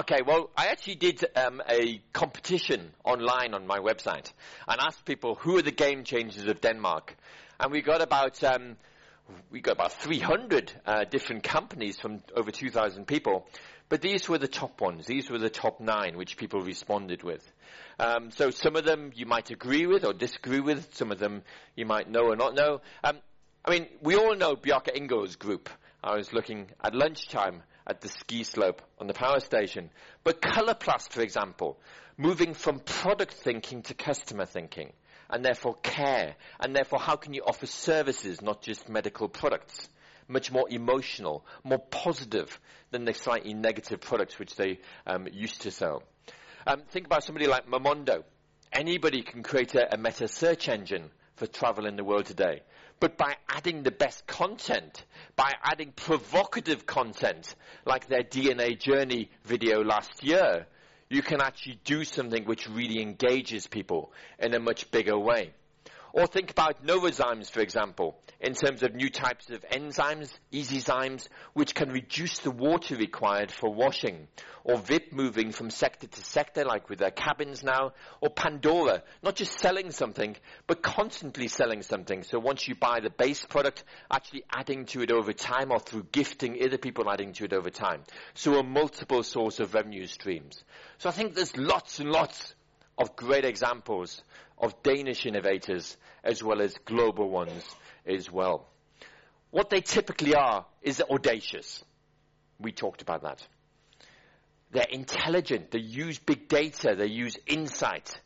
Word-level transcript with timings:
Okay, 0.00 0.20
well, 0.26 0.50
I 0.54 0.66
actually 0.66 0.96
did 0.96 1.24
um, 1.36 1.62
a 1.66 2.02
competition 2.12 2.92
online 3.02 3.54
on 3.54 3.66
my 3.66 3.78
website 3.78 4.30
and 4.68 4.78
asked 4.78 5.06
people 5.06 5.36
who 5.36 5.56
are 5.56 5.62
the 5.62 5.70
game 5.70 6.04
changers 6.04 6.46
of 6.48 6.60
Denmark, 6.60 7.16
and 7.58 7.72
we 7.72 7.80
got 7.80 8.02
about 8.02 8.44
um, 8.44 8.76
we 9.50 9.62
got 9.62 9.72
about 9.72 9.94
300 9.94 10.70
uh, 10.84 11.04
different 11.04 11.44
companies 11.44 11.98
from 11.98 12.22
over 12.36 12.50
2,000 12.50 13.06
people, 13.06 13.46
but 13.88 14.02
these 14.02 14.28
were 14.28 14.36
the 14.36 14.48
top 14.48 14.82
ones. 14.82 15.06
These 15.06 15.30
were 15.30 15.38
the 15.38 15.48
top 15.48 15.80
nine 15.80 16.18
which 16.18 16.36
people 16.36 16.60
responded 16.60 17.22
with. 17.22 17.50
Um, 17.98 18.30
so 18.32 18.50
some 18.50 18.76
of 18.76 18.84
them 18.84 19.12
you 19.14 19.24
might 19.24 19.50
agree 19.50 19.86
with 19.86 20.04
or 20.04 20.12
disagree 20.12 20.60
with. 20.60 20.94
Some 20.94 21.10
of 21.10 21.18
them 21.18 21.42
you 21.74 21.86
might 21.86 22.10
know 22.10 22.26
or 22.26 22.36
not 22.36 22.54
know. 22.54 22.82
Um, 23.02 23.16
I 23.64 23.70
mean, 23.70 23.86
we 24.02 24.14
all 24.16 24.36
know 24.36 24.56
Bjarke 24.56 24.94
Ingels 24.94 25.38
group. 25.38 25.70
I 26.06 26.14
was 26.14 26.32
looking 26.32 26.70
at 26.84 26.94
lunchtime 26.94 27.64
at 27.84 28.00
the 28.00 28.08
ski 28.08 28.44
slope 28.44 28.80
on 29.00 29.08
the 29.08 29.12
power 29.12 29.40
station. 29.40 29.90
But 30.22 30.40
Coloplast, 30.40 31.10
for 31.10 31.20
example, 31.20 31.80
moving 32.16 32.54
from 32.54 32.78
product 32.78 33.32
thinking 33.32 33.82
to 33.82 33.94
customer 33.94 34.46
thinking, 34.46 34.92
and 35.28 35.44
therefore 35.44 35.74
care, 35.82 36.36
and 36.60 36.76
therefore 36.76 37.00
how 37.00 37.16
can 37.16 37.34
you 37.34 37.42
offer 37.44 37.66
services, 37.66 38.40
not 38.40 38.62
just 38.62 38.88
medical 38.88 39.28
products? 39.28 39.88
Much 40.28 40.52
more 40.52 40.68
emotional, 40.70 41.44
more 41.64 41.80
positive 41.80 42.60
than 42.92 43.04
the 43.04 43.12
slightly 43.12 43.52
negative 43.52 44.00
products 44.00 44.38
which 44.38 44.54
they 44.54 44.78
um, 45.08 45.26
used 45.32 45.62
to 45.62 45.72
sell. 45.72 46.04
Um, 46.68 46.82
think 46.90 47.06
about 47.06 47.24
somebody 47.24 47.48
like 47.48 47.66
Momondo. 47.66 48.22
Anybody 48.72 49.22
can 49.22 49.42
create 49.42 49.74
a, 49.74 49.92
a 49.92 49.98
meta 49.98 50.28
search 50.28 50.68
engine 50.68 51.10
for 51.36 51.46
travel 51.46 51.86
in 51.86 51.96
the 51.96 52.04
world 52.04 52.26
today. 52.26 52.62
But 52.98 53.16
by 53.18 53.36
adding 53.48 53.82
the 53.82 53.90
best 53.90 54.26
content, 54.26 55.04
by 55.36 55.52
adding 55.62 55.92
provocative 55.92 56.86
content, 56.86 57.54
like 57.84 58.08
their 58.08 58.22
DNA 58.22 58.78
journey 58.78 59.30
video 59.44 59.84
last 59.84 60.24
year, 60.24 60.66
you 61.08 61.22
can 61.22 61.40
actually 61.40 61.78
do 61.84 62.04
something 62.04 62.44
which 62.44 62.68
really 62.68 63.00
engages 63.00 63.66
people 63.66 64.12
in 64.38 64.54
a 64.54 64.58
much 64.58 64.90
bigger 64.90 65.18
way. 65.18 65.52
Or 66.12 66.26
think 66.26 66.50
about 66.50 66.86
Novozymes, 66.86 67.50
for 67.50 67.60
example, 67.60 68.18
in 68.40 68.54
terms 68.54 68.82
of 68.82 68.94
new 68.94 69.10
types 69.10 69.50
of 69.50 69.64
enzymes, 69.70 70.32
easyzymes, 70.52 71.28
which 71.52 71.74
can 71.74 71.90
reduce 71.90 72.38
the 72.38 72.50
water 72.50 72.96
required 72.96 73.50
for 73.50 73.72
washing. 73.72 74.28
Or 74.64 74.76
Vipp 74.76 75.12
moving 75.12 75.52
from 75.52 75.70
sector 75.70 76.06
to 76.06 76.24
sector, 76.24 76.64
like 76.64 76.88
with 76.88 76.98
their 76.98 77.10
cabins 77.10 77.62
now. 77.62 77.92
Or 78.20 78.30
Pandora, 78.30 79.02
not 79.22 79.36
just 79.36 79.58
selling 79.58 79.90
something, 79.90 80.36
but 80.66 80.82
constantly 80.82 81.48
selling 81.48 81.82
something. 81.82 82.22
So 82.22 82.38
once 82.38 82.66
you 82.66 82.74
buy 82.74 83.00
the 83.00 83.10
base 83.10 83.44
product, 83.44 83.84
actually 84.10 84.44
adding 84.50 84.86
to 84.86 85.02
it 85.02 85.12
over 85.12 85.32
time 85.32 85.70
or 85.70 85.78
through 85.78 86.06
gifting 86.12 86.62
other 86.62 86.78
people 86.78 87.10
adding 87.10 87.32
to 87.34 87.44
it 87.44 87.52
over 87.52 87.70
time. 87.70 88.02
So 88.34 88.58
a 88.58 88.62
multiple 88.62 89.22
source 89.22 89.60
of 89.60 89.74
revenue 89.74 90.06
streams. 90.06 90.62
So 90.98 91.08
I 91.08 91.12
think 91.12 91.34
there's 91.34 91.56
lots 91.56 92.00
and 92.00 92.10
lots 92.10 92.54
of 92.98 93.16
great 93.16 93.44
examples 93.44 94.22
of 94.58 94.82
Danish 94.82 95.26
innovators 95.26 95.96
as 96.24 96.42
well 96.42 96.60
as 96.62 96.74
global 96.84 97.28
ones 97.28 97.64
as 98.06 98.30
well. 98.30 98.66
What 99.50 99.70
they 99.70 99.80
typically 99.80 100.34
are 100.34 100.66
is 100.82 101.00
audacious. 101.00 101.84
We 102.58 102.72
talked 102.72 103.02
about 103.02 103.22
that. 103.22 103.46
They're 104.70 104.86
intelligent. 104.90 105.70
They 105.70 105.80
use 105.80 106.18
big 106.18 106.48
data. 106.48 106.94
They 106.96 107.06
use 107.06 107.36
insight 107.46 108.20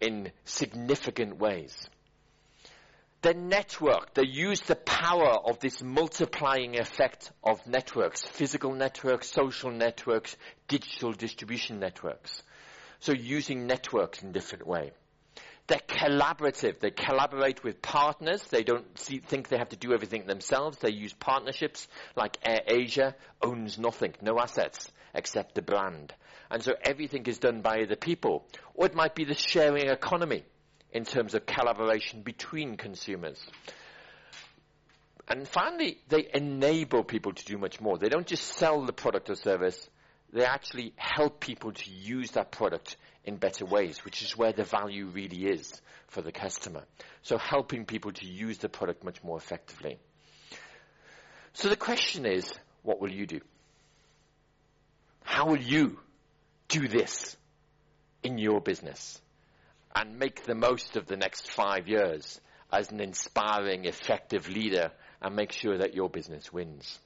in 0.00 0.32
significant 0.44 1.38
ways. 1.38 1.88
They 3.22 3.34
network. 3.34 4.14
They 4.14 4.26
use 4.26 4.60
the 4.60 4.76
power 4.76 5.30
of 5.44 5.58
this 5.58 5.82
multiplying 5.82 6.78
effect 6.78 7.32
of 7.42 7.66
networks, 7.66 8.22
physical 8.22 8.74
networks, 8.74 9.30
social 9.30 9.70
networks, 9.70 10.36
digital 10.68 11.12
distribution 11.12 11.80
networks. 11.80 12.42
So 13.00 13.12
using 13.12 13.66
networks 13.66 14.22
in 14.22 14.32
different 14.32 14.66
way. 14.66 14.92
They're 15.68 15.78
collaborative. 15.86 16.80
They 16.80 16.90
collaborate 16.90 17.62
with 17.62 17.82
partners. 17.82 18.42
They 18.44 18.62
don't 18.62 18.98
see, 18.98 19.18
think 19.18 19.48
they 19.48 19.58
have 19.58 19.68
to 19.68 19.76
do 19.76 19.92
everything 19.92 20.26
themselves. 20.26 20.78
They 20.78 20.90
use 20.90 21.12
partnerships 21.12 21.86
like 22.16 22.38
Air 22.42 22.62
Asia 22.66 23.14
owns 23.42 23.78
nothing, 23.78 24.14
no 24.22 24.38
assets 24.40 24.90
except 25.14 25.54
the 25.54 25.62
brand. 25.62 26.14
And 26.50 26.62
so 26.62 26.72
everything 26.82 27.26
is 27.26 27.38
done 27.38 27.60
by 27.60 27.84
the 27.84 27.96
people. 27.96 28.46
Or 28.74 28.86
it 28.86 28.94
might 28.94 29.14
be 29.14 29.24
the 29.24 29.34
sharing 29.34 29.88
economy 29.88 30.44
in 30.90 31.04
terms 31.04 31.34
of 31.34 31.44
collaboration 31.44 32.22
between 32.22 32.78
consumers. 32.78 33.38
And 35.28 35.46
finally, 35.46 35.98
they 36.08 36.26
enable 36.32 37.04
people 37.04 37.34
to 37.34 37.44
do 37.44 37.58
much 37.58 37.80
more. 37.80 37.98
They 37.98 38.08
don't 38.08 38.26
just 38.26 38.44
sell 38.44 38.86
the 38.86 38.94
product 38.94 39.28
or 39.28 39.34
service, 39.34 39.90
they 40.32 40.44
actually 40.44 40.92
help 40.96 41.40
people 41.40 41.72
to 41.72 41.90
use 41.90 42.32
that 42.32 42.50
product 42.50 42.96
in 43.24 43.36
better 43.36 43.64
ways, 43.64 44.04
which 44.04 44.22
is 44.22 44.36
where 44.36 44.52
the 44.52 44.64
value 44.64 45.06
really 45.06 45.46
is 45.46 45.80
for 46.08 46.22
the 46.22 46.32
customer. 46.32 46.82
So 47.22 47.38
helping 47.38 47.86
people 47.86 48.12
to 48.12 48.26
use 48.26 48.58
the 48.58 48.68
product 48.68 49.04
much 49.04 49.22
more 49.22 49.38
effectively. 49.38 49.98
So 51.54 51.68
the 51.68 51.76
question 51.76 52.26
is, 52.26 52.52
what 52.82 53.00
will 53.00 53.10
you 53.10 53.26
do? 53.26 53.40
How 55.24 55.46
will 55.46 55.60
you 55.60 55.98
do 56.68 56.88
this 56.88 57.36
in 58.22 58.38
your 58.38 58.60
business 58.60 59.20
and 59.94 60.18
make 60.18 60.44
the 60.44 60.54
most 60.54 60.96
of 60.96 61.06
the 61.06 61.16
next 61.16 61.50
five 61.50 61.88
years 61.88 62.40
as 62.70 62.90
an 62.90 63.00
inspiring, 63.00 63.86
effective 63.86 64.48
leader 64.48 64.90
and 65.20 65.34
make 65.34 65.52
sure 65.52 65.78
that 65.78 65.94
your 65.94 66.08
business 66.08 66.52
wins? 66.52 66.98